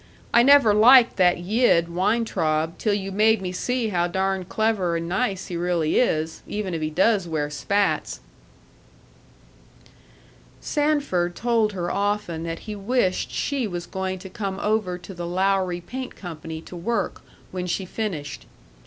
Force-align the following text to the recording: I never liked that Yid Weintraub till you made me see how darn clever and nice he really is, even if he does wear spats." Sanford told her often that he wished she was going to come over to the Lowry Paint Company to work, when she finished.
I 0.33 0.41
never 0.41 0.73
liked 0.73 1.17
that 1.17 1.37
Yid 1.37 1.87
Weintraub 1.87 2.79
till 2.79 2.95
you 2.95 3.11
made 3.11 3.39
me 3.39 3.51
see 3.51 3.89
how 3.89 4.07
darn 4.07 4.45
clever 4.45 4.95
and 4.95 5.07
nice 5.07 5.45
he 5.45 5.55
really 5.55 5.99
is, 5.99 6.41
even 6.47 6.73
if 6.73 6.81
he 6.81 6.89
does 6.89 7.27
wear 7.27 7.51
spats." 7.51 8.19
Sanford 10.59 11.35
told 11.35 11.73
her 11.73 11.91
often 11.91 12.41
that 12.45 12.61
he 12.65 12.75
wished 12.75 13.29
she 13.29 13.67
was 13.67 13.85
going 13.85 14.17
to 14.17 14.27
come 14.27 14.57
over 14.59 14.97
to 14.97 15.13
the 15.13 15.27
Lowry 15.27 15.81
Paint 15.81 16.15
Company 16.15 16.61
to 16.61 16.75
work, 16.75 17.21
when 17.51 17.67
she 17.67 17.85
finished. 17.85 18.47